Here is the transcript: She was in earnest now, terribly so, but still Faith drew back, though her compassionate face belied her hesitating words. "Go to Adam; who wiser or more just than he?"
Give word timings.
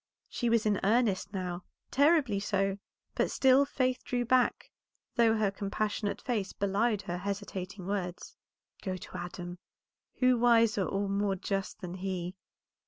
She 0.27 0.49
was 0.49 0.65
in 0.65 0.79
earnest 0.83 1.31
now, 1.31 1.63
terribly 1.91 2.39
so, 2.39 2.79
but 3.13 3.29
still 3.29 3.65
Faith 3.65 4.03
drew 4.03 4.25
back, 4.25 4.71
though 5.13 5.35
her 5.37 5.51
compassionate 5.51 6.19
face 6.19 6.53
belied 6.53 7.03
her 7.03 7.19
hesitating 7.19 7.85
words. 7.85 8.35
"Go 8.81 8.97
to 8.97 9.15
Adam; 9.17 9.59
who 10.15 10.39
wiser 10.39 10.85
or 10.87 11.07
more 11.07 11.35
just 11.35 11.81
than 11.81 11.93
he?" 11.93 12.33